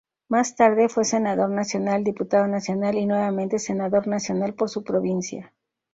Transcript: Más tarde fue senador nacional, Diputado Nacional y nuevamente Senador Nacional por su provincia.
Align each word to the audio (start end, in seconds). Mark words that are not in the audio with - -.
Más 0.29 0.55
tarde 0.55 0.89
fue 0.89 1.05
senador 1.05 1.51
nacional, 1.51 2.03
Diputado 2.03 2.47
Nacional 2.47 2.95
y 2.95 3.05
nuevamente 3.05 3.59
Senador 3.59 4.07
Nacional 4.07 4.55
por 4.55 4.67
su 4.67 4.83
provincia. 4.83 5.53